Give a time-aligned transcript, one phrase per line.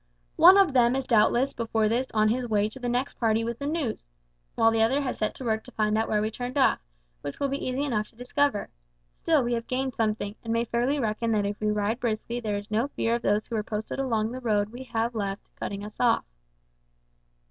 [0.37, 3.59] One of them is doubtless before this on his way to the next party with
[3.59, 4.07] the news,
[4.55, 6.79] while the other has set to work to find out where we turned off,
[7.21, 8.69] which will be easy enough to discover.
[9.15, 12.57] Still, we have gained something, and may fairly reckon that if we ride briskly there
[12.57, 15.85] is no fear of those who were posted along the road we have left cutting
[15.85, 16.25] us off."